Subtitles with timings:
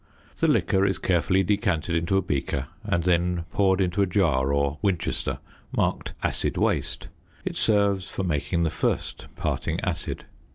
[0.37, 4.79] The liquor is carefully decanted into a beaker, and then poured into a jar or
[4.81, 5.37] Winchester
[5.71, 7.07] marked "acid waste";
[7.45, 10.25] it serves for making the first parting acid.